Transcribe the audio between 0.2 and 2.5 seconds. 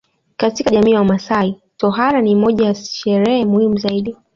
Katika jamii ya wamaasai tohara ni